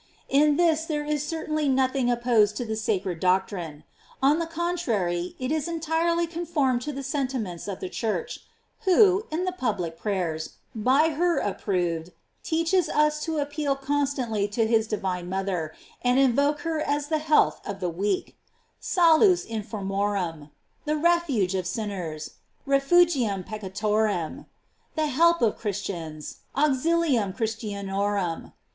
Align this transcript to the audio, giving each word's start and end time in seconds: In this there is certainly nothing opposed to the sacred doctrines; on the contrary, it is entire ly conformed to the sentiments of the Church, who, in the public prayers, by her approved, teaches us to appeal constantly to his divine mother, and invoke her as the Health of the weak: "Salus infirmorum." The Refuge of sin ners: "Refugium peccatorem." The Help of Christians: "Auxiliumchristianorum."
In 0.29 0.55
this 0.57 0.85
there 0.85 1.03
is 1.05 1.23
certainly 1.23 1.69
nothing 1.69 2.09
opposed 2.09 2.57
to 2.57 2.65
the 2.65 2.75
sacred 2.75 3.19
doctrines; 3.19 3.83
on 4.19 4.39
the 4.39 4.47
contrary, 4.47 5.35
it 5.37 5.51
is 5.51 5.67
entire 5.67 6.15
ly 6.15 6.25
conformed 6.25 6.81
to 6.81 6.91
the 6.91 7.03
sentiments 7.03 7.67
of 7.67 7.81
the 7.81 7.87
Church, 7.87 8.39
who, 8.85 9.27
in 9.29 9.45
the 9.45 9.51
public 9.51 9.99
prayers, 9.99 10.53
by 10.73 11.09
her 11.09 11.37
approved, 11.37 12.13
teaches 12.41 12.89
us 12.89 13.21
to 13.25 13.37
appeal 13.37 13.75
constantly 13.75 14.47
to 14.47 14.65
his 14.65 14.87
divine 14.87 15.29
mother, 15.29 15.71
and 16.01 16.17
invoke 16.17 16.61
her 16.61 16.79
as 16.79 17.09
the 17.09 17.19
Health 17.19 17.61
of 17.63 17.79
the 17.79 17.87
weak: 17.91 18.35
"Salus 18.79 19.45
infirmorum." 19.45 20.49
The 20.85 20.97
Refuge 20.97 21.53
of 21.53 21.67
sin 21.67 21.89
ners: 21.91 22.31
"Refugium 22.65 23.43
peccatorem." 23.43 24.47
The 24.95 25.05
Help 25.09 25.43
of 25.43 25.59
Christians: 25.59 26.37
"Auxiliumchristianorum." 26.57 28.53